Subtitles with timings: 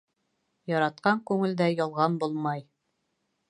[0.71, 2.69] Яратҡан күңелдә ялған булмай.